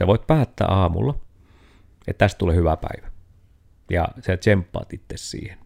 [0.00, 1.14] Sä voit päättää aamulla,
[2.08, 3.12] että tästä tulee hyvä päivä.
[3.90, 5.58] Ja sä tsemppaat itse siihen.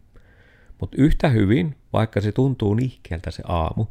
[0.80, 3.86] Mutta yhtä hyvin, vaikka se tuntuu nihkeältä se aamu,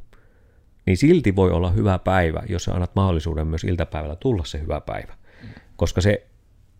[0.86, 4.82] niin silti voi olla hyvä päivä, jos sä annat mahdollisuuden myös iltapäivällä tulla se hyvä
[4.82, 5.14] päivä.
[5.76, 6.28] Koska se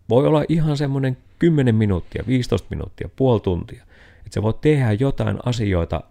[0.08, 3.82] voi olla ihan semmoinen 10 minuuttia, 15 minuuttia, puoli tuntia.
[4.18, 6.02] Että sä voit tehdä jotain asioita,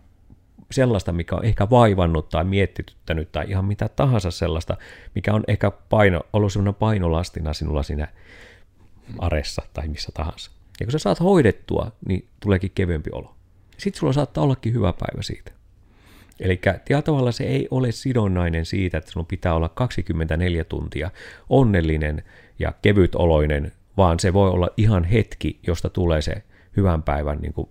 [0.73, 4.77] sellaista, mikä on ehkä vaivannut tai miettityttänyt tai ihan mitä tahansa sellaista,
[5.15, 8.07] mikä on ehkä paino, ollut semmoinen painolastina sinulla siinä
[9.19, 10.51] aressa tai missä tahansa.
[10.79, 13.35] Ja kun sä saat hoidettua, niin tuleekin kevyempi olo.
[13.77, 15.51] Sitten sulla saattaa ollakin hyvä päivä siitä.
[16.39, 21.11] Eli tietyllä tavalla se ei ole sidonnainen siitä, että sinun pitää olla 24 tuntia
[21.49, 22.23] onnellinen
[22.59, 26.43] ja kevytoloinen, vaan se voi olla ihan hetki, josta tulee se
[26.77, 27.69] hyvän päivän niin kuin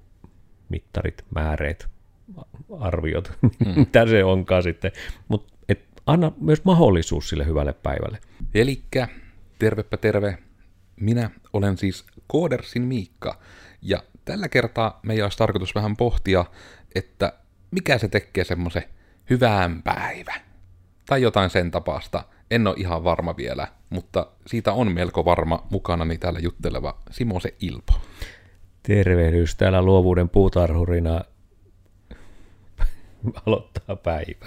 [0.69, 1.89] mittarit, määreet,
[2.81, 3.51] arviot, mm.
[3.77, 4.93] mitä se onkaan sitten.
[5.29, 5.53] Mutta
[6.07, 8.19] anna myös mahdollisuus sille hyvälle päivälle.
[8.55, 9.09] Elikkä,
[9.59, 10.39] tervepä terve,
[11.01, 13.39] minä olen siis Koodersin Miikka,
[13.83, 16.45] ja tällä kertaa meidän olisi tarkoitus vähän pohtia,
[16.95, 17.33] että
[17.71, 18.85] mikä se tekee semmoisen
[19.31, 20.35] hyvään päivä.
[21.07, 22.25] Tai jotain sen tapasta.
[22.51, 27.55] En ole ihan varma vielä, mutta siitä on melko varma mukana täällä jutteleva Simo se
[27.61, 27.93] Ilpo.
[28.83, 31.21] Tervehdys täällä luovuuden puutarhurina
[33.47, 34.47] aloittaa päivä.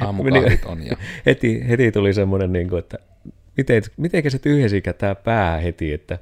[0.00, 0.96] Aamukahvit on ja...
[1.26, 2.98] heti, heti tuli semmoinen, niin kuin, että
[3.56, 6.18] miten, miten se tyhjensikään tämä pää heti, että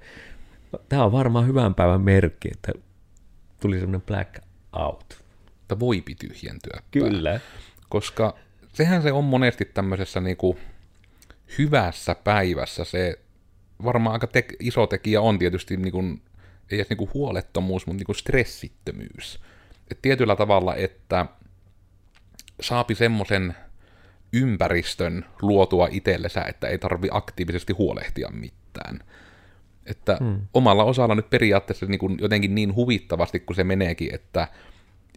[0.89, 2.73] tämä on varmaan hyvän päivän merkki, että
[3.61, 4.39] tuli semmoinen black
[4.73, 5.25] out.
[5.63, 6.81] Että voipi tyhjentyä.
[6.91, 7.31] Kyllä.
[7.31, 7.41] Pää.
[7.89, 8.35] Koska
[8.73, 10.59] sehän se on monesti tämmöisessä niinku
[11.59, 13.19] hyvässä päivässä se
[13.85, 16.03] varmaan aika te- iso tekijä on tietysti niinku,
[16.71, 19.41] ei edes niinku huolettomuus, mutta niinku stressittömyys.
[19.91, 21.27] Et tietyllä tavalla, että
[22.61, 23.55] saapi semmoisen
[24.33, 28.99] ympäristön luotua itsellensä, että ei tarvi aktiivisesti huolehtia mitään.
[29.87, 30.41] Että hmm.
[30.55, 34.49] omalla osalla nyt periaatteessa niin kuin jotenkin niin huvittavasti kuin se meneekin, että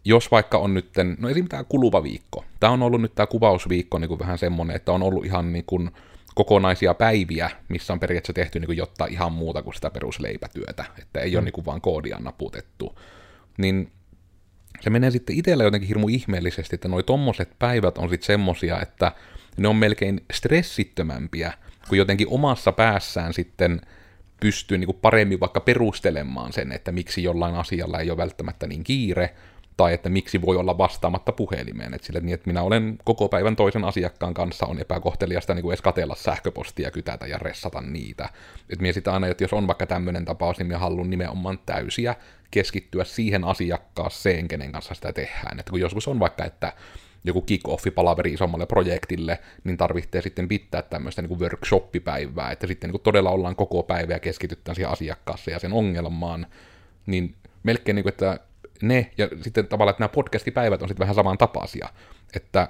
[0.06, 1.48] jos vaikka on nyt, no esim.
[1.48, 5.04] tämä kuluva viikko, tämä on ollut nyt tämä kuvausviikko niin kuin vähän semmoinen, että on
[5.04, 5.92] ollut ihan niin kuin
[6.36, 11.20] kokonaisia päiviä, missä on periaatteessa tehty niin kuin jotain ihan muuta kuin sitä perusleipätyötä, että
[11.20, 11.38] ei hmm.
[11.38, 13.00] ole niin kuin vaan koodia naputettu,
[13.58, 13.92] niin
[14.82, 19.12] se menee sitten itsellä jotenkin hirmu ihmeellisesti, että noi tommoset päivät on sitten semmosia, että
[19.58, 21.54] ne on melkein stressittömämpiä,
[21.90, 23.82] kun jotenkin omassa päässään sitten
[24.40, 28.84] pystyy niin kuin paremmin vaikka perustelemaan sen, että miksi jollain asialla ei ole välttämättä niin
[28.84, 29.36] kiire,
[29.80, 31.94] tai että miksi voi olla vastaamatta puhelimeen.
[31.94, 35.72] Että sille, niin, että minä olen koko päivän toisen asiakkaan kanssa, on epäkohteliasta niin kuin
[35.72, 38.30] edes katella sähköpostia, kytätä ja ressata niitä.
[38.70, 42.16] Että minä sitä aina, että jos on vaikka tämmöinen tapaus, niin minä haluan nimenomaan täysiä
[42.52, 45.60] keskittyä siihen asiakkaaseen, kenen kanssa sitä tehdään.
[45.60, 46.74] Että kun joskus on vaikka, että
[47.24, 53.02] joku kick-offi palaveri isommalle projektille, niin tarvitsee sitten pitää tämmöistä niin workshoppipäivää, että sitten niin
[53.02, 56.48] todella ollaan koko päivä ja keskitytään siihen asiakkaaseen ja sen ongelmaan,
[57.06, 58.40] niin melkein niin kuin, että
[58.82, 61.90] ne, ja sitten tavallaan, että nämä podcastipäivät on sitten vähän saman tapaisia,
[62.36, 62.70] että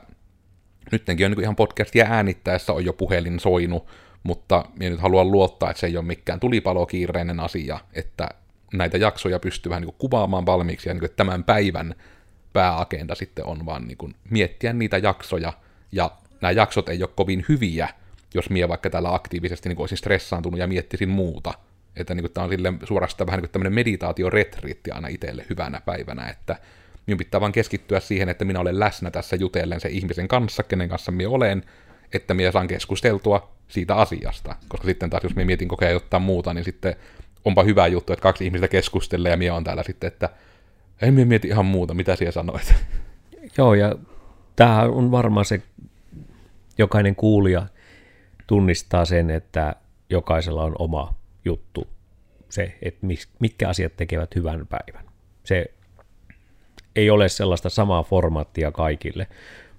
[0.92, 3.88] nyttenkin on niin ihan podcastia äänittäessä on jo puhelin soinut,
[4.24, 8.30] mutta minä nyt haluan luottaa, että se ei ole mikään tulipalokiireinen asia, että
[8.74, 11.96] näitä jaksoja pystyy vähän niin kuvaamaan valmiiksi, ja niin kuin, tämän päivän
[12.54, 15.54] pääagenda sitten on vaan niin miettiä niitä jaksoja,
[15.92, 17.90] ja nämä jaksot ei ole kovin hyviä,
[18.34, 21.54] jos mie vaikka täällä aktiivisesti niin olisin stressaantunut ja miettisin muuta.
[21.96, 26.30] Että niin kuin, tämä on sille suorastaan vähän niin tämmöinen meditaatioretriitti aina itselle hyvänä päivänä,
[26.30, 26.56] että
[27.08, 30.90] minun pitää vaan keskittyä siihen, että minä olen läsnä tässä jutellen se ihmisen kanssa, kenen
[30.90, 31.64] kanssa minä olen,
[32.14, 34.56] että minä saan keskusteltua siitä asiasta.
[34.68, 36.96] Koska sitten taas, jos minä mietin kokea jotain muuta, niin sitten
[37.46, 40.30] onpa hyvä juttu, että kaksi ihmistä keskustelee ja minä on täällä sitten, että
[41.02, 42.74] en minä mieti ihan muuta, mitä siellä sanoit.
[43.58, 43.96] Joo, ja
[44.56, 45.62] tämähän on varmaan se,
[46.78, 47.68] jokainen kuulija
[48.48, 49.76] tunnistaa sen, että
[50.10, 51.88] jokaisella on oma juttu,
[52.50, 53.08] se, että
[53.40, 55.06] mitkä asiat tekevät hyvän päivän.
[55.44, 55.66] Se
[56.96, 59.28] ei ole sellaista samaa formaattia kaikille,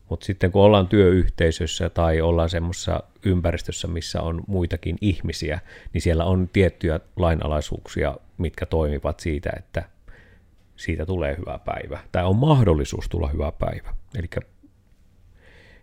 [0.08, 5.60] mutta sitten kun ollaan työyhteisössä tai ollaan semmoisessa ympäristössä, missä on muitakin ihmisiä,
[5.92, 9.82] niin siellä on tiettyjä lainalaisuuksia, mitkä toimivat siitä, että
[10.76, 11.98] siitä tulee hyvä päivä.
[12.12, 13.94] Tai on mahdollisuus tulla hyvä päivä.
[14.18, 14.40] Elikkä,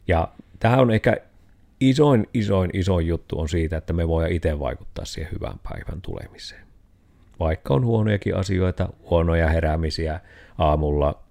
[0.08, 0.28] ja
[0.60, 1.18] tämä on ehkä
[1.80, 6.68] isoin, isoin, isoin juttu on siitä, että me voidaan itse vaikuttaa siihen hyvän päivän tulemiseen.
[7.40, 10.20] Vaikka on huonojakin asioita, huonoja heräämisiä
[10.58, 11.24] aamulla,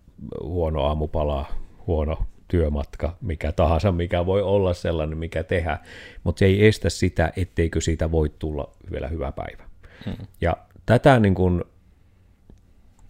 [0.42, 1.46] huono aamupala,
[1.86, 5.78] huono työmatka, mikä tahansa, mikä voi olla sellainen, mikä tehdä,
[6.24, 9.64] mutta se ei estä sitä, etteikö siitä voi tulla vielä hyvä päivä.
[10.04, 10.26] Hmm.
[10.40, 10.56] Ja
[10.86, 11.64] tätä niin kuin,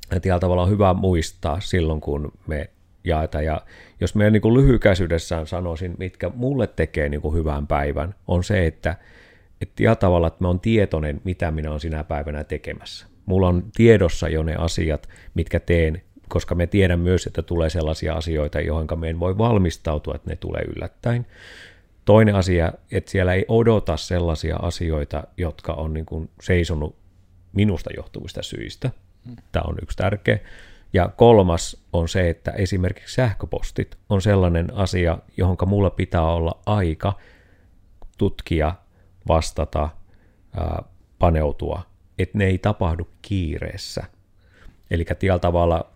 [0.09, 2.71] tällä tavalla on hyvä muistaa silloin, kun me
[3.07, 3.45] jaetaan.
[3.45, 3.61] Ja
[4.01, 8.97] jos me niin lyhykäisyydessään sanoisin, mitkä mulle tekee niin kuin hyvän päivän, on se, että
[9.61, 13.07] että tavalla, että mä oon tietoinen, mitä minä olen sinä päivänä tekemässä.
[13.27, 18.15] Mulla on tiedossa jo ne asiat, mitkä teen, koska me tiedän myös, että tulee sellaisia
[18.15, 21.27] asioita, joihin me en voi valmistautua, että ne tulee yllättäen.
[22.05, 26.97] Toinen asia, että siellä ei odota sellaisia asioita, jotka on niin kuin seisonut
[27.53, 28.91] minusta johtuvista syistä.
[29.53, 30.39] Tämä on yksi tärkeä.
[30.93, 37.13] Ja kolmas on se, että esimerkiksi sähköpostit on sellainen asia, johon mulla pitää olla aika
[38.19, 38.75] tutkia,
[39.29, 39.89] vastata,
[41.19, 41.83] paneutua,
[42.19, 44.05] että ne ei tapahdu kiireessä.
[44.91, 45.91] Eli tällä tavalla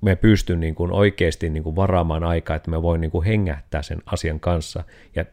[0.00, 3.82] me pystyn niin kuin oikeasti niin kuin varaamaan aikaa, että me voin niin kuin hengähtää
[3.82, 4.84] sen asian kanssa
[5.14, 5.24] ja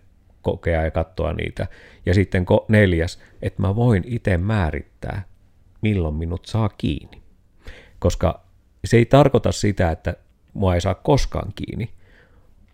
[0.42, 1.68] kokea ja katsoa niitä.
[2.06, 5.26] Ja sitten neljäs, että mä voin itse määrittää,
[5.82, 7.24] milloin minut saa kiinni.
[8.00, 8.43] Koska
[8.86, 10.16] se ei tarkoita sitä, että
[10.54, 11.94] mua ei saa koskaan kiinni,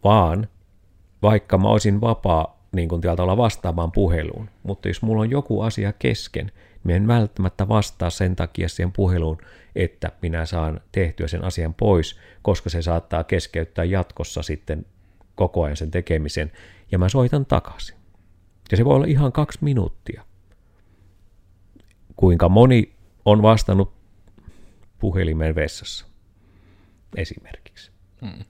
[0.03, 0.47] vaan
[1.21, 5.61] vaikka mä olisin vapaa niin kuin täältä olla vastaamaan puheluun, mutta jos mulla on joku
[5.61, 6.51] asia kesken,
[6.83, 9.37] niin en välttämättä vastaa sen takia siihen puheluun,
[9.75, 14.85] että minä saan tehtyä sen asian pois, koska se saattaa keskeyttää jatkossa sitten
[15.35, 16.51] koko ajan sen tekemisen,
[16.91, 17.95] ja mä soitan takaisin.
[18.71, 20.23] Ja se voi olla ihan kaksi minuuttia.
[22.15, 22.95] Kuinka moni
[23.25, 23.98] on vastannut
[24.99, 26.05] puhelimen vessassa
[27.15, 27.91] esimerkiksi.
[28.21, 28.45] Hmm.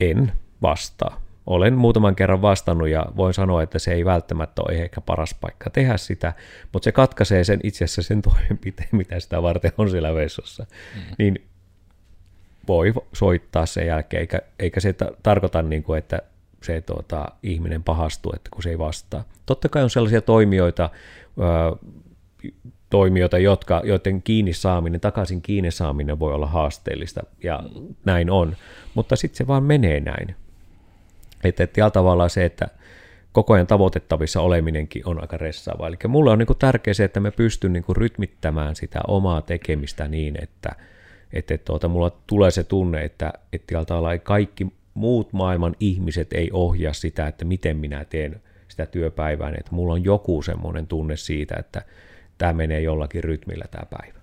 [0.00, 0.32] En
[0.62, 1.20] vastaa.
[1.46, 5.70] Olen muutaman kerran vastannut ja voin sanoa, että se ei välttämättä ole ehkä paras paikka
[5.70, 6.32] tehdä sitä,
[6.72, 10.66] mutta se katkaisee sen itse asiassa sen toimenpiteen, mitä sitä varten on siellä vessassa.
[10.94, 11.02] Hmm.
[11.18, 11.48] Niin
[12.68, 16.22] voi soittaa sen jälkeen, eikä, eikä se ta- tarkoita, niin kuin, että
[16.62, 19.24] se tuota, ihminen pahastuu, että kun se ei vastaa.
[19.46, 20.90] Totta kai on sellaisia toimijoita,
[22.90, 27.62] toimijoita, jotka, joiden kiinni saaminen, takaisin kiinni saaminen voi olla haasteellista, ja
[28.04, 28.56] näin on.
[28.94, 30.36] Mutta sitten se vaan menee näin.
[31.44, 32.68] Että et, tavallaan se, että
[33.32, 35.88] koko ajan tavoitettavissa oleminenkin on aika ressaavaa.
[35.88, 39.42] Eli mulle on niin kuin tärkeää se, että me pystyn niin kuin rytmittämään sitä omaa
[39.42, 40.70] tekemistä niin, että,
[41.32, 46.92] että tuota, mulla tulee se tunne, että, että tavallaan kaikki muut maailman ihmiset ei ohjaa
[46.92, 51.82] sitä, että miten minä teen sitä työpäivää, että mulla on joku semmoinen tunne siitä, että
[52.38, 54.18] tämä menee jollakin rytmillä tämä päivä.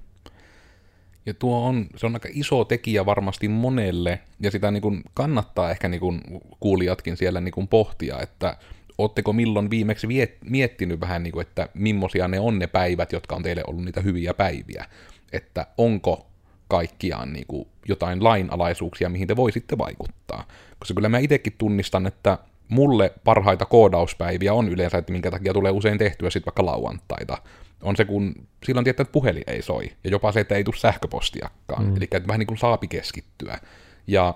[1.26, 5.72] Ja tuo on, se on aika iso tekijä varmasti monelle, ja sitä niin kuin kannattaa
[5.72, 6.22] ehkä niin kuin
[6.60, 8.58] kuulijatkin siellä niin kuin pohtia, että
[8.98, 10.08] ootteko milloin viimeksi
[10.46, 14.02] miettinyt vähän, niin kuin, että millaisia ne on ne päivät, jotka on teille ollut niitä
[14.02, 14.86] hyviä päiviä,
[15.32, 16.28] että onko
[16.68, 20.48] kaikkiaan niin kuin jotain lainalaisuuksia, mihin te voisitte vaikuttaa.
[20.80, 22.38] Koska kyllä mä itsekin tunnistan, että
[22.70, 27.38] mulle parhaita koodauspäiviä on yleensä, että minkä takia tulee usein tehtyä sitten vaikka lauantaita,
[27.84, 28.36] on se, kun
[28.66, 31.96] silloin tietää, että puhelin ei soi, ja jopa se, että ei tule sähköpostiakaan, mm.
[31.96, 33.60] eli että vähän niin kuin saapi keskittyä.
[34.08, 34.34] Ja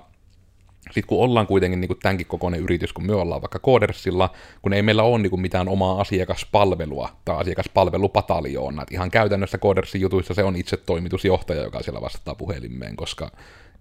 [0.91, 4.29] sitten kun ollaan kuitenkin niin kuin tämänkin kokoinen yritys, kun me ollaan vaikka Codersilla,
[4.61, 10.01] kun ei meillä ole niin kuin mitään omaa asiakaspalvelua tai asiakaspalvelupataljoona, että ihan käytännössä Codersin
[10.01, 13.31] jutuissa se on itse toimitusjohtaja, joka siellä vastaa puhelimeen, koska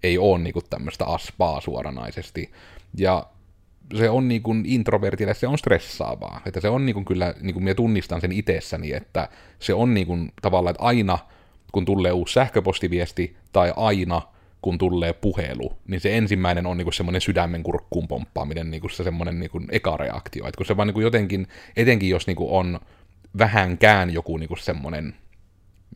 [0.03, 2.51] ei ole niin kuin tämmöistä aspaa suoranaisesti.
[2.97, 3.25] Ja
[3.97, 6.41] se on niin kuin introvertille se on stressaavaa.
[6.45, 9.93] Että se on niin kuin kyllä, niin kuin minä tunnistan sen itsessäni, että se on
[9.93, 11.17] niin kuin tavallaan, että aina
[11.71, 14.21] kun tulee uusi sähköpostiviesti tai aina
[14.61, 19.39] kun tulee puhelu, niin se ensimmäinen on niinku semmoinen sydämen kurkkuun pomppaaminen, niinku se semmoinen
[19.39, 20.47] niinku eka reaktio.
[20.47, 22.79] Et kun se vaan niinku jotenkin, etenkin jos niinku on
[23.37, 25.15] vähänkään joku niinku semmoinen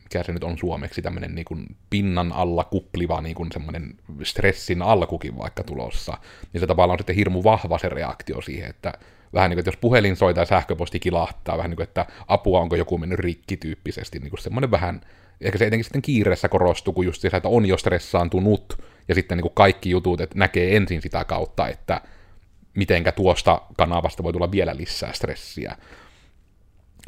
[0.02, 4.82] mikä se nyt on suomeksi, tämmöinen niin kuin pinnan alla kupliva niin kuin semmoinen stressin
[4.82, 6.18] alkukin vaikka tulossa,
[6.52, 8.92] niin se tavallaan on sitten hirmu vahva se reaktio siihen, että
[9.34, 12.60] vähän niin kuin, että jos puhelin soi tai sähköposti kilahtaa, vähän niin kuin, että apua
[12.60, 15.00] onko joku mennyt rikki tyyppisesti, niin kuin semmoinen vähän,
[15.40, 19.38] ehkä se etenkin sitten kiireessä korostuu, kun just se, että on jo stressaantunut, ja sitten
[19.38, 22.00] niin kuin kaikki jutut, että näkee ensin sitä kautta, että
[22.74, 25.76] mitenkä tuosta kanavasta voi tulla vielä lisää stressiä.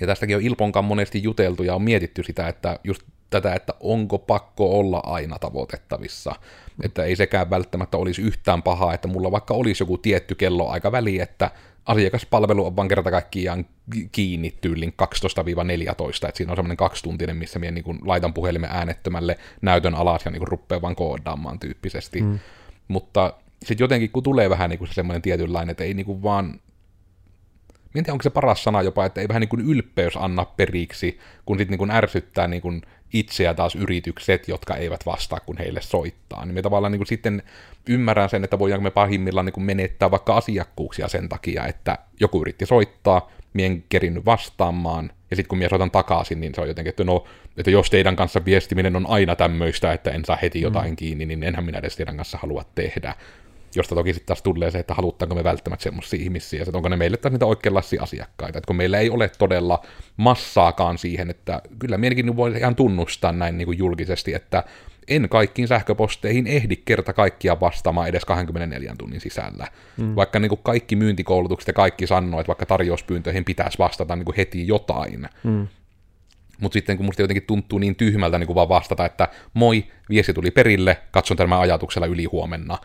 [0.01, 4.19] Ja tästäkin on Ilponkaan monesti juteltu ja on mietitty sitä, että just tätä, että onko
[4.19, 6.35] pakko olla aina tavoitettavissa.
[6.83, 10.93] Että ei sekään välttämättä olisi yhtään pahaa, että mulla vaikka olisi joku tietty kello aika
[10.93, 11.51] väli, että
[11.87, 13.67] asiakaspalvelu on vaan kerta kaikkiaan
[14.13, 19.95] kiinni tyylin 12-14, että siinä on semmoinen kaksituntinen, missä minä niin laitan puhelimen äänettömälle näytön
[19.95, 22.23] alas ja niin rupean vaan koodaamaan tyyppisesti.
[22.23, 22.39] Mm.
[22.89, 23.35] Mutta
[23.65, 26.61] sitten jotenkin, kun tulee vähän niin kuin se semmoinen tietynlainen, että ei niin kuin vaan
[27.99, 31.19] en tiedä, onko se paras sana jopa, että ei vähän niin kuin ylpeys anna periksi,
[31.45, 35.81] kun sitten niin kuin ärsyttää niin kuin itseä taas yritykset, jotka eivät vastaa, kun heille
[35.83, 36.45] soittaa.
[36.45, 37.43] Niin me tavallaan niin kuin sitten
[37.89, 42.41] ymmärrän sen, että voidaanko me pahimmillaan niin kuin menettää vaikka asiakkuuksia sen takia, että joku
[42.41, 46.69] yritti soittaa, mien en kerinnyt vastaamaan, ja sitten kun minä soitan takaisin, niin se on
[46.69, 47.25] jotenkin, että no,
[47.57, 50.97] että jos teidän kanssa viestiminen on aina tämmöistä, että en saa heti jotain mm.
[50.97, 53.15] kiinni, niin enhän minä edes teidän kanssa halua tehdä.
[53.77, 56.97] Josta toki sitten taas tulee se, että halutaanko me välttämättä semmoisia ihmisiä, että onko ne
[56.97, 59.85] meille taas niitä oikeanlaisia asiakkaita, että kun meillä ei ole todella
[60.17, 64.65] massaakaan siihen, että kyllä mielenkiin voi ihan tunnustaa näin niin kuin julkisesti, että
[65.09, 69.67] en kaikkiin sähköposteihin ehdi kerta kaikkia vastaamaan edes 24 tunnin sisällä.
[69.97, 70.17] Mm.
[70.17, 74.37] Vaikka niin kuin kaikki myyntikoulutukset ja kaikki sanoo, että vaikka tarjouspyyntöihin pitäisi vastata niin kuin
[74.37, 75.29] heti jotain.
[75.45, 75.69] Mm.
[76.61, 80.33] Mutta sitten kun musta jotenkin tuntuu niin tyhmältä niin kuin vaan vastata, että moi, viesti
[80.33, 82.79] tuli perille, katson tämän ajatuksella yli huomenna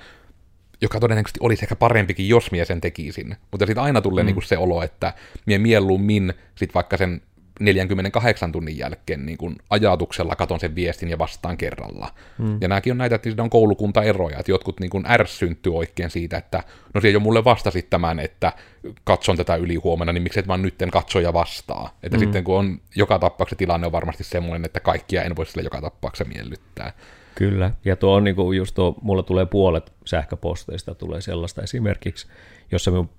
[0.82, 3.36] joka todennäköisesti olisi ehkä parempikin, jos mie sen tekisin.
[3.52, 4.26] Mutta sitten aina tulee mm.
[4.26, 5.14] niinku se olo, että
[5.46, 7.22] mie mieluummin sit vaikka sen
[7.60, 12.14] 48 tunnin jälkeen niin kun ajatuksella katon sen viestin ja vastaan kerralla.
[12.38, 12.58] Mm.
[12.62, 16.38] Ja nämäkin on näitä, että siinä on koulukuntaeroja, että jotkut niin kun ärsyntyy oikein siitä,
[16.38, 18.54] että no siellä jo mulle vastasit tämän, että
[19.04, 21.98] katson tätä yli huomenna, niin miksi et vaan nytten katso ja vastaa.
[22.04, 22.20] Että mm.
[22.20, 25.82] sitten kun on joka tapauksessa tilanne on varmasti semmoinen, että kaikkia en voi sille joka
[25.82, 26.94] tapauksessa miellyttää.
[27.36, 32.28] Kyllä, ja tuo on niin kuin just tuo, mulla tulee puolet sähköposteista tulee sellaista esimerkiksi,
[32.72, 33.10] jossa minun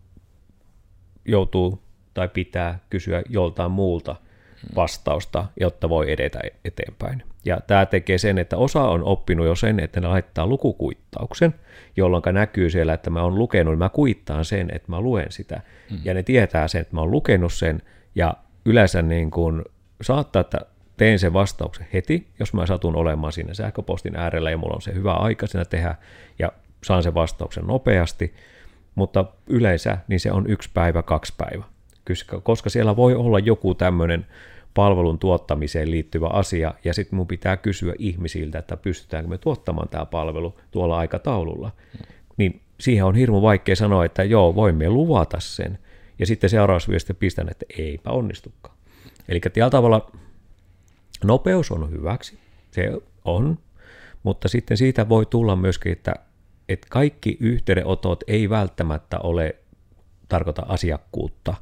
[1.25, 1.83] joutuu
[2.15, 4.17] tai pitää kysyä joltain muulta
[4.77, 7.23] vastausta, jotta voi edetä eteenpäin.
[7.45, 11.55] Ja tämä tekee sen, että osa on oppinut jo sen, että ne laittaa lukukuittauksen,
[11.97, 15.61] jolloin näkyy siellä, että mä oon lukenut, mä kuittaan sen, että mä luen sitä.
[15.91, 15.99] Mm.
[16.05, 17.83] Ja ne tietää sen, että mä oon lukenut sen,
[18.15, 19.63] ja yleensä niin kuin
[20.03, 20.61] saattaa, että
[20.97, 24.95] teen sen vastauksen heti, jos mä satun olemaan siinä sähköpostin äärellä ja mulla on se
[24.95, 25.95] hyvä aika siinä tehdä
[26.39, 26.53] ja
[26.85, 28.35] saan sen vastauksen nopeasti,
[28.95, 31.65] mutta yleensä niin se on yksi päivä, kaksi päivä,
[32.43, 34.27] koska siellä voi olla joku tämmöinen
[34.75, 40.07] palvelun tuottamiseen liittyvä asia, ja sitten mun pitää kysyä ihmisiltä, että pystytäänkö me tuottamaan tämä
[40.07, 41.71] palvelu tuolla aikataululla.
[42.37, 45.79] Niin siihen on hirmu vaikea sanoa, että joo, voimme luvata sen,
[46.19, 48.77] ja sitten seuraavassa viesti pistän, että eipä onnistukaan.
[49.29, 50.11] Eli tällä tavalla
[51.25, 52.39] Nopeus on hyväksi,
[52.71, 52.93] se
[53.25, 53.59] on,
[54.23, 56.15] mutta sitten siitä voi tulla myöskin, että,
[56.69, 59.57] että kaikki yhteydenotot ei välttämättä ole
[60.29, 61.55] tarkoita asiakkuutta,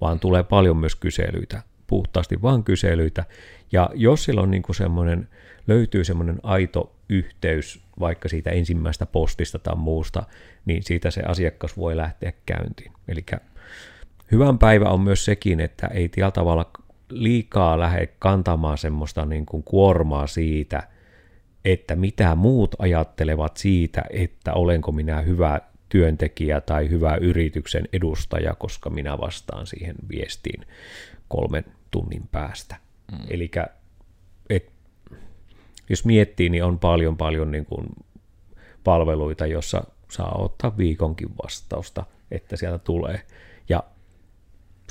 [0.00, 3.24] vaan tulee paljon myös kyselyitä, puhtaasti vain kyselyitä.
[3.72, 5.28] Ja jos sillä on niin kuin semmoinen,
[5.66, 10.22] löytyy semmoinen aito yhteys vaikka siitä ensimmäistä postista tai muusta,
[10.64, 12.92] niin siitä se asiakas voi lähteä käyntiin.
[13.08, 13.24] Eli
[14.32, 16.70] hyvän päivä on myös sekin, että ei tällä tavalla
[17.12, 20.88] liikaa lähde kantamaan semmoista niin kuin kuormaa siitä,
[21.64, 28.90] että mitä muut ajattelevat siitä, että olenko minä hyvä työntekijä tai hyvä yrityksen edustaja, koska
[28.90, 30.66] minä vastaan siihen viestiin
[31.28, 32.76] kolmen tunnin päästä.
[33.12, 33.18] Mm.
[33.30, 33.50] Eli
[35.88, 37.86] jos miettii, niin on paljon paljon niin kuin
[38.84, 43.20] palveluita, jossa saa ottaa viikonkin vastausta, että sieltä tulee.
[43.68, 43.82] Ja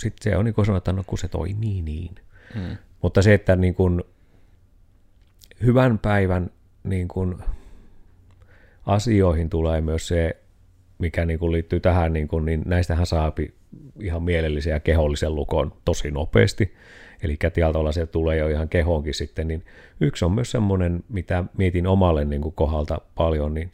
[0.01, 2.15] sitten se on niin kuin että no kun se toimii niin.
[2.55, 2.77] Mm.
[3.01, 4.03] Mutta se, että niin kuin
[5.63, 6.51] hyvän päivän
[6.83, 7.35] niin kuin
[8.85, 10.37] asioihin tulee myös se,
[10.99, 13.53] mikä niin kuin liittyy tähän, niin, kuin, niin näistähän saapi
[13.99, 16.73] ihan mielellisiä kehollisen lukon tosi nopeasti.
[17.23, 19.65] Eli tieltä se tulee jo ihan kehoonkin sitten, niin
[19.99, 23.71] yksi on myös semmoinen, mitä mietin omalle niin kuin kohdalta paljon, niin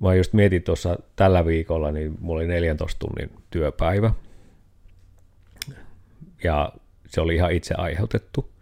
[0.00, 4.12] mä just mietin tuossa tällä viikolla, niin mulla oli 14 tunnin työpäivä,
[6.44, 6.72] ja
[7.08, 8.54] se oli ihan itse aiheutettu.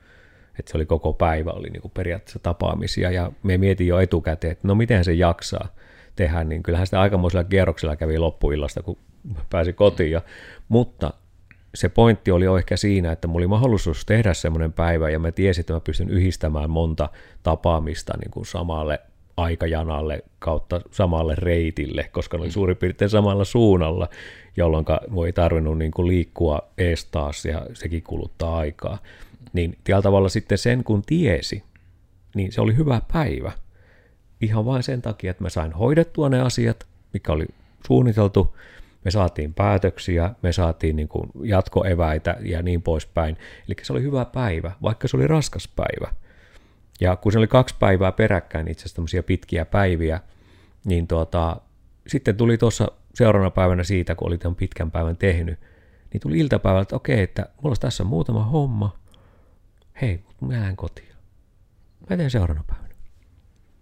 [0.59, 4.53] Että se oli koko päivä, oli niin kuin periaatteessa tapaamisia, ja me mietin jo etukäteen,
[4.53, 5.69] että no miten se jaksaa
[6.17, 8.99] tehdä, niin kyllähän sitä aikamoisella kierroksella kävi loppuillasta, kun
[9.51, 10.23] pääsi kotiin, ja,
[10.69, 11.13] mutta
[11.75, 15.63] se pointti oli ehkä siinä, että mulla oli mahdollisuus tehdä semmoinen päivä, ja mä tiesin,
[15.63, 17.09] että mä pystyn yhdistämään monta
[17.43, 19.01] tapaamista niin kuin samalle
[19.37, 24.09] aikajanalle kautta samalle reitille, koska ne oli suurin piirtein samalla suunnalla,
[24.57, 24.85] jolloin
[25.15, 28.99] voi tarvinnut niin kuin liikkua ees taas ja sekin kuluttaa aikaa.
[29.53, 31.63] Niin tällä tavalla sitten sen kun tiesi,
[32.35, 33.53] niin se oli hyvä päivä.
[34.41, 37.47] Ihan vain sen takia, että mä sain hoidettua ne asiat, mikä oli
[37.87, 38.57] suunniteltu,
[39.05, 43.37] me saatiin päätöksiä, me saatiin niin kuin jatkoeväitä ja niin poispäin.
[43.69, 46.15] Eli se oli hyvä päivä, vaikka se oli raskas päivä.
[47.01, 50.21] Ja kun se oli kaksi päivää peräkkäin itse asiassa pitkiä päiviä,
[50.85, 51.57] niin tuota,
[52.07, 55.59] sitten tuli tuossa seuraavana päivänä siitä, kun oli tämän pitkän päivän tehnyt,
[56.13, 58.99] niin tuli iltapäivällä, että okei, että mulla olisi tässä muutama homma.
[60.01, 61.13] Hei, mä lähden kotiin.
[62.11, 62.95] Mä teen seuraavana päivänä.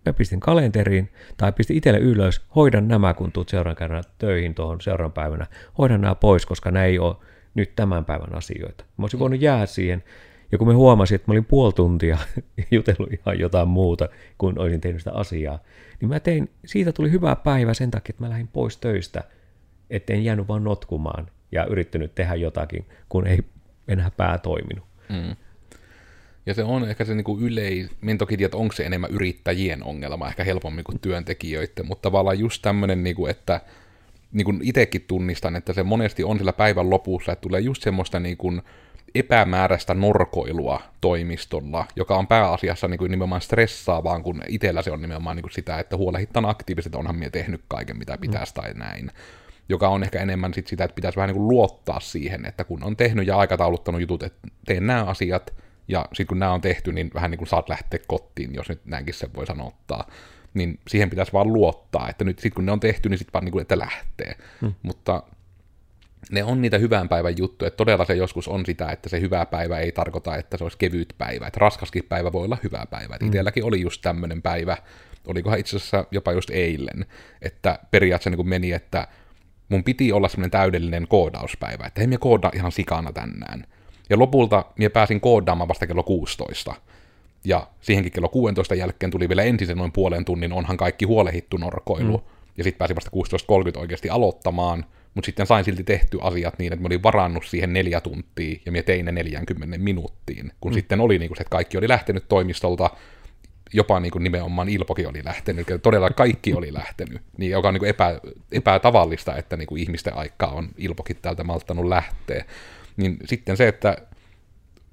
[0.06, 4.80] Mä pistin kalenteriin, tai pistin itselle ylös, hoidan nämä, kun tuut seuraavan kerran töihin tuohon
[4.80, 5.46] seuraavan päivänä.
[5.78, 7.16] Hoidan nämä pois, koska nämä ei ole
[7.54, 8.84] nyt tämän päivän asioita.
[8.96, 10.04] Mä olisin voinut jäädä siihen
[10.52, 12.18] ja kun me huomasin, että mä olin puoli tuntia
[12.70, 15.58] jutellut ihan jotain muuta, kun olisin tehnyt sitä asiaa,
[16.00, 19.24] niin mä tein, siitä tuli hyvä päivä sen takia, että mä lähdin pois töistä,
[19.90, 23.38] etten jäänyt vaan notkumaan ja yrittänyt tehdä jotakin, kun ei
[23.88, 24.84] enää pää toiminut.
[25.08, 25.36] Mm.
[26.46, 27.90] Ja se on ehkä se niin kuin yleis...
[28.00, 32.62] Minä toki tiedä, onko se enemmän yrittäjien ongelma, ehkä helpommin kuin työntekijöiden, mutta tavallaan just
[32.62, 33.60] tämmöinen, niin että
[34.32, 38.36] niin itsekin tunnistan, että se monesti on sillä päivän lopussa, että tulee just semmoista niin
[38.36, 38.62] kuin
[39.14, 45.36] epämääräistä norkoilua toimistolla, joka on pääasiassa niin kuin nimenomaan stressaavaa, kun itsellä se on nimenomaan
[45.36, 48.62] niin kuin sitä, että huolehittan aktiivisesti, onhan minä tehnyt kaiken, mitä pitäisi mm.
[48.62, 49.10] tai näin.
[49.68, 52.84] Joka on ehkä enemmän sit sitä, että pitäisi vähän niin kuin luottaa siihen, että kun
[52.84, 55.54] on tehnyt ja aikatauluttanut jutut, että teen nämä asiat,
[55.88, 58.80] ja sitten kun nämä on tehty, niin vähän niin kuin saat lähteä kotiin, jos nyt
[58.84, 60.06] näinkin sen voi sanottaa.
[60.54, 63.44] Niin siihen pitäisi vaan luottaa, että nyt sitten kun ne on tehty, niin sitten vaan
[63.44, 64.36] niin kuin, että lähtee.
[64.60, 64.74] Hmm.
[64.82, 65.22] Mutta
[66.30, 69.46] ne on niitä hyvän päivän juttuja, että todella se joskus on sitä, että se hyvä
[69.46, 73.16] päivä ei tarkoita, että se olisi kevyt päivä, että raskaskin päivä voi olla hyvä päivä.
[73.20, 73.26] Mm.
[73.26, 74.76] Itselläkin oli just tämmöinen päivä,
[75.26, 77.06] olikohan itse asiassa jopa just eilen,
[77.42, 79.08] että periaatteessa niin meni, että
[79.68, 83.64] mun piti olla semmoinen täydellinen koodauspäivä, että ei me kooda ihan sikana tänään.
[84.10, 86.74] Ja lopulta minä pääsin koodaamaan vasta kello 16.
[87.44, 92.16] Ja siihenkin kello 16 jälkeen tuli vielä ensin noin puolen tunnin onhan kaikki huolehittu norkoilu.
[92.16, 92.24] Mm.
[92.56, 93.10] Ja sitten pääsin vasta
[93.74, 94.84] 16.30 oikeasti aloittamaan,
[95.14, 98.72] mutta sitten sain silti tehty asiat niin, että mä olin varannut siihen neljä tuntia, ja
[98.72, 100.74] minä tein ne 40 minuuttiin, kun mm.
[100.74, 102.90] sitten oli niin kuin se, että kaikki oli lähtenyt toimistolta,
[103.72, 107.74] jopa niin kuin nimenomaan Ilpokin oli lähtenyt, että todella kaikki oli lähtenyt, niin joka on
[107.74, 108.20] niin kuin epä,
[108.52, 112.44] epätavallista, että niin kuin ihmisten aikaa on Ilpokin täältä malttanut lähteä.
[112.96, 113.96] Niin sitten se, että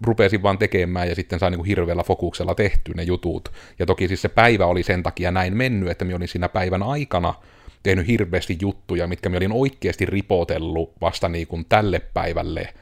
[0.06, 3.52] rupesin vaan tekemään ja sitten sain niin kuin hirveällä fokuksella tehty ne jutut.
[3.80, 6.84] Ja toki siis se päivä oli sen takia näin mennyt, että minä olin siinä päivän
[6.84, 7.34] aikana
[7.88, 12.74] tehnyt hirveästi juttuja, mitkä minä olin oikeasti ripotellut vasta niin kuin tälle päivälle,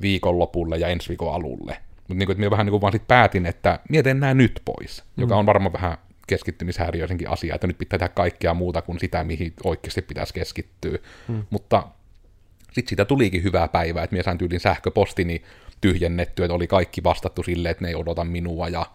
[0.00, 1.76] viikonlopulle ja ensi viikon alulle.
[2.08, 5.04] Mutta niin kuin, minä vähän niin kuin vaan sit päätin, että mietin nämä nyt pois,
[5.16, 5.20] mm.
[5.20, 9.52] joka on varmaan vähän keskittymishäiriöisenkin asia, että nyt pitää tehdä kaikkea muuta kuin sitä, mihin
[9.64, 10.98] oikeasti pitäisi keskittyä.
[11.28, 11.44] Mm.
[11.50, 11.82] Mutta
[12.72, 15.42] sitten siitä tulikin hyvää päivää, että minä sain tyylin sähköpostini
[15.80, 18.86] tyhjennettyä, että oli kaikki vastattu silleen, että ne ei odota minua, ja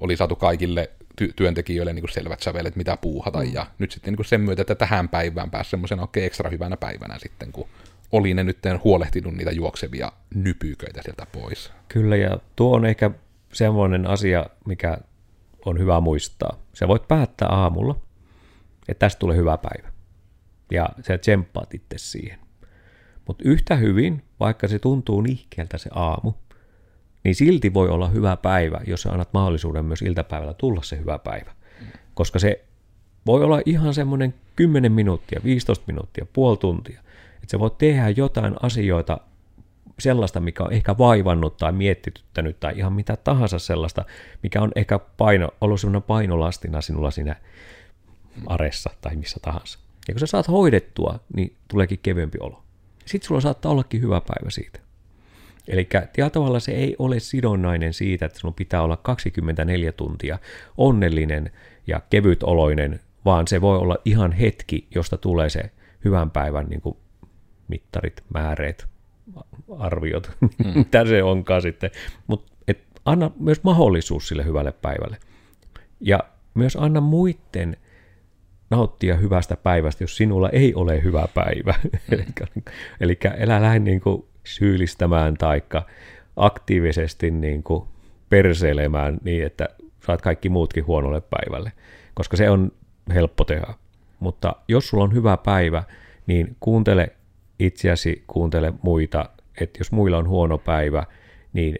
[0.00, 3.54] oli saatu kaikille ty- työntekijöille niin kuin selvät sävelet, mitä puuhata, mm.
[3.54, 6.76] ja nyt sitten niin kuin sen myötä, että tähän päivään pääsi semmoisena oikein ekstra hyvänä
[6.76, 7.68] päivänä sitten, kun
[8.12, 11.72] oli ne nyt huolehtinut niitä juoksevia nypyköitä sieltä pois.
[11.88, 13.10] Kyllä, ja tuo on ehkä
[13.52, 14.98] semmoinen asia, mikä
[15.64, 16.58] on hyvä muistaa.
[16.72, 18.00] Sä voit päättää aamulla,
[18.88, 19.92] että tästä tulee hyvä päivä.
[20.72, 22.38] Ja sä tsemppaat itse siihen.
[23.26, 26.32] Mutta yhtä hyvin, vaikka se tuntuu nihkeältä se aamu,
[27.28, 31.18] niin silti voi olla hyvä päivä, jos sä annat mahdollisuuden myös iltapäivällä tulla se hyvä
[31.18, 31.52] päivä.
[32.14, 32.64] Koska se
[33.26, 37.00] voi olla ihan semmoinen 10 minuuttia, 15 minuuttia, puoli tuntia.
[37.34, 39.20] Että sä voit tehdä jotain asioita,
[39.98, 44.04] sellaista, mikä on ehkä vaivannut tai miettityttänyt tai ihan mitä tahansa sellaista,
[44.42, 47.36] mikä on ehkä paino, ollut semmoinen painolastina sinulla siinä
[48.46, 49.78] aressa tai missä tahansa.
[50.08, 52.62] Ja kun sä saat hoidettua, niin tuleekin kevyempi olo
[53.08, 54.80] sitten sulla saattaa ollakin hyvä päivä siitä.
[55.68, 60.38] Eli tällä tavalla se ei ole sidonnainen siitä, että sinun pitää olla 24 tuntia
[60.76, 61.50] onnellinen
[61.86, 65.70] ja kevytoloinen, vaan se voi olla ihan hetki, josta tulee se
[66.04, 66.96] hyvän päivän niin kuin
[67.68, 68.86] mittarit, määreet,
[69.78, 70.48] arviot, mm.
[70.78, 71.90] mitä se onkaan sitten.
[72.26, 72.52] Mutta
[73.04, 75.16] anna myös mahdollisuus sille hyvälle päivälle.
[76.00, 76.20] Ja
[76.54, 77.76] myös anna muiden
[78.70, 81.74] nauttia hyvästä päivästä, jos sinulla ei ole hyvä päivä.
[82.54, 82.62] Mm.
[83.00, 85.62] Eli elä lähde niin kuin syyllistämään tai
[86.36, 87.88] aktiivisesti niin kuin
[88.28, 89.68] perseilemään niin, että
[90.06, 91.72] saat kaikki muutkin huonolle päivälle,
[92.14, 92.72] koska se on
[93.14, 93.74] helppo tehdä.
[94.20, 95.82] Mutta jos sulla on hyvä päivä,
[96.26, 97.12] niin kuuntele
[97.58, 99.28] itseäsi, kuuntele muita,
[99.60, 101.04] että jos muilla on huono päivä,
[101.52, 101.78] niin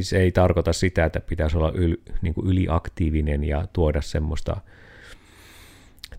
[0.00, 4.56] se ei tarkoita sitä, että pitäisi olla yl, niin kuin yliaktiivinen ja tuoda semmoista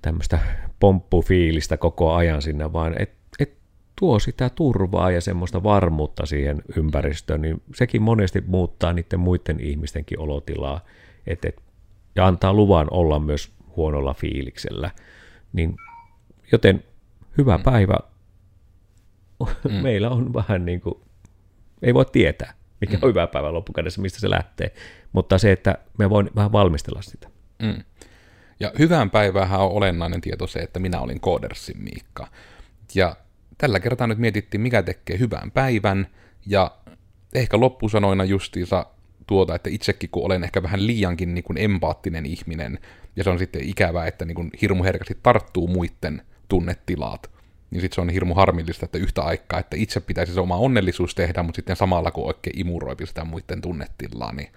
[0.01, 0.39] tämmöistä
[0.79, 3.58] pomppufiilistä koko ajan sinne, vaan et, et
[3.99, 10.19] tuo sitä turvaa ja semmoista varmuutta siihen ympäristöön, niin sekin monesti muuttaa niiden muiden ihmistenkin
[10.19, 10.85] olotilaa,
[11.27, 11.61] et, et,
[12.15, 14.91] ja antaa luvan olla myös huonolla fiiliksellä.
[15.53, 15.75] Niin,
[16.51, 16.83] joten
[17.37, 17.63] hyvä mm.
[17.63, 17.97] päivä.
[19.69, 19.73] Mm.
[19.83, 20.95] Meillä on vähän niin kuin,
[21.81, 22.99] ei voi tietää, mikä mm.
[23.03, 24.73] on hyvä päivä loppukädessä, mistä se lähtee,
[25.11, 27.29] mutta se, että me voin vähän valmistella sitä.
[27.61, 27.83] Mm.
[28.59, 32.27] Ja hyvään päivään on olennainen tieto se, että minä olin Koodersin Miikka.
[32.95, 33.15] Ja
[33.59, 36.07] tällä kertaa nyt mietittiin, mikä tekee hyvän päivän,
[36.45, 36.71] ja
[37.33, 38.85] ehkä loppusanoina justiinsa
[39.27, 42.79] tuota, että itsekin kun olen ehkä vähän liiankin niin kuin empaattinen ihminen,
[43.15, 47.31] ja se on sitten ikävää, että niin kuin hirmu herkästi tarttuu muiden tunnetilaat,
[47.71, 51.15] niin sitten se on hirmu harmillista, että yhtä aikaa, että itse pitäisi se oma onnellisuus
[51.15, 54.49] tehdä, mutta sitten samalla kun oikein imuroipi sitä muiden tunnetilaa, niin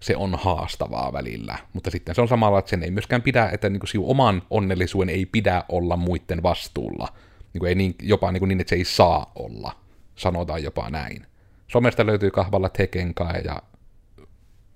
[0.00, 3.70] se on haastavaa välillä, mutta sitten se on samalla, että sen ei myöskään pidä, että
[3.70, 7.08] niin kuin oman onnellisuuden ei pidä olla muiden vastuulla.
[7.56, 9.72] Niin kuin ei niin, jopa niin, kuin niin, että se ei saa olla,
[10.14, 11.26] sanotaan jopa näin.
[11.68, 13.62] Somesta löytyy kahvalla Tekenkai ja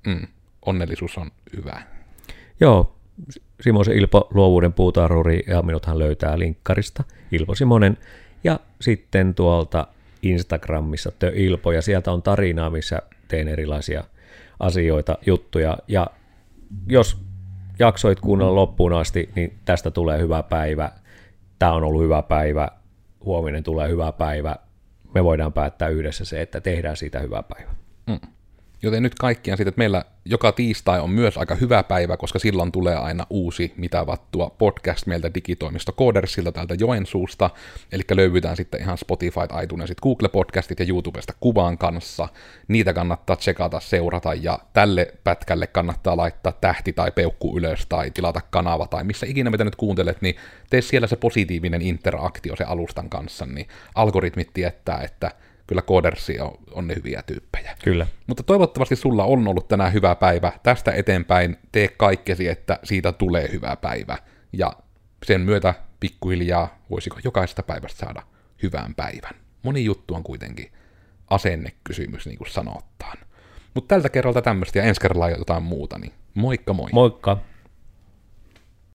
[0.07, 0.27] Mm.
[0.66, 1.83] Onnellisuus on hyvä.
[2.61, 2.97] Joo,
[3.61, 7.99] Simosen Ilpo luovuuden puutarhuri ja minuthan löytää linkkarista Ilpo Simonen.
[8.45, 9.87] Ja sitten tuolta
[10.23, 14.05] Instagramissa Tö Ilpo ja sieltä on tarinaa, missä teen erilaisia
[14.61, 16.07] asioita, juttuja ja
[16.87, 17.19] jos
[17.79, 20.93] jaksoit kuunnella loppuun asti, niin tästä tulee hyvä päivä.
[21.61, 22.68] Tämä on ollut hyvä päivä,
[23.25, 24.57] huominen tulee hyvä päivä.
[25.14, 27.70] Me voidaan päättää yhdessä se, että tehdään siitä hyvä päivä.
[28.07, 28.20] Mm.
[28.83, 32.73] Joten nyt kaikkiaan siitä, että meillä joka tiistai on myös aika hyvä päivä, koska silloin
[32.73, 37.51] tulee aina uusi mitä vattua podcast meiltä digitoimisto Codersilta täältä Joensuusta,
[37.93, 42.29] eli löydytään sitten ihan Spotify, iTunesit, Google Podcastit ja YouTubesta kuvaan kanssa.
[42.69, 48.40] Niitä kannattaa tsekata, seurata ja tälle pätkälle kannattaa laittaa tähti tai peukku ylös tai tilata
[48.51, 50.37] kanava tai missä ikinä mitä nyt kuuntelet, niin
[50.71, 55.31] tee siellä se positiivinen interaktio se alustan kanssa, niin algoritmit tietää, että
[55.70, 57.76] kyllä Codersi on, on ne hyviä tyyppejä.
[57.85, 58.06] Kyllä.
[58.26, 60.52] Mutta toivottavasti sulla on ollut tänään hyvä päivä.
[60.62, 64.18] Tästä eteenpäin tee kaikkesi, että siitä tulee hyvä päivä.
[64.52, 64.72] Ja
[65.26, 68.22] sen myötä pikkuhiljaa voisiko jokaisesta päivästä saada
[68.62, 69.35] hyvän päivän.
[69.62, 70.72] Moni juttu on kuitenkin
[71.30, 73.18] asennekysymys, niin kuin sanotaan.
[73.74, 76.90] Mutta tältä kerralta tämmöistä ja ensi kerralla jotain muuta, niin moikka moi!
[76.92, 77.38] Moikka!